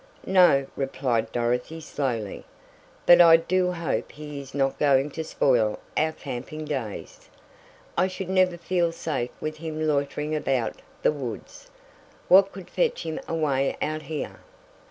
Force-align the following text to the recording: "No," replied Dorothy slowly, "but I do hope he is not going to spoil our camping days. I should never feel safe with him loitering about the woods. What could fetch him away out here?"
"No," 0.25 0.65
replied 0.75 1.31
Dorothy 1.31 1.79
slowly, 1.79 2.43
"but 3.05 3.21
I 3.21 3.37
do 3.37 3.73
hope 3.73 4.13
he 4.13 4.39
is 4.41 4.55
not 4.55 4.79
going 4.79 5.11
to 5.11 5.23
spoil 5.23 5.77
our 5.95 6.11
camping 6.11 6.65
days. 6.65 7.29
I 7.95 8.07
should 8.07 8.27
never 8.29 8.57
feel 8.57 8.91
safe 8.91 9.29
with 9.39 9.57
him 9.57 9.87
loitering 9.87 10.35
about 10.35 10.81
the 11.03 11.11
woods. 11.11 11.69
What 12.29 12.51
could 12.51 12.67
fetch 12.71 13.03
him 13.05 13.19
away 13.27 13.77
out 13.79 14.01
here?" 14.01 14.39